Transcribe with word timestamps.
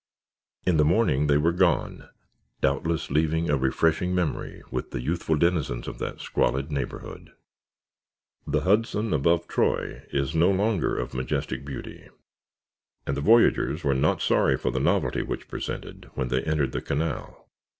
In 0.65 0.77
the 0.77 0.83
morning 0.83 1.27
they 1.27 1.37
were 1.37 1.51
gone, 1.51 2.09
doubtless 2.59 3.11
leaving 3.11 3.51
a 3.51 3.55
refreshing 3.55 4.15
memory 4.15 4.63
with 4.71 4.89
the 4.89 4.99
youthful 4.99 5.35
denizens 5.35 5.87
of 5.87 5.99
that 5.99 6.19
squalid 6.21 6.71
neighborhood. 6.71 7.33
The 8.47 8.61
Hudson 8.61 9.13
above 9.13 9.47
Troy 9.47 10.01
is 10.11 10.33
no 10.33 10.49
longer 10.49 10.97
of 10.97 11.13
majestic 11.13 11.63
beauty 11.63 12.09
and 13.05 13.15
the 13.15 13.21
voyagers 13.21 13.83
were 13.83 13.93
not 13.93 14.23
sorry 14.23 14.57
for 14.57 14.71
the 14.71 14.79
novelty 14.79 15.21
which 15.21 15.47
presented 15.47 16.09
when 16.15 16.29
they 16.29 16.41
entered 16.45 16.71
the 16.71 16.81
canal. 16.81 17.47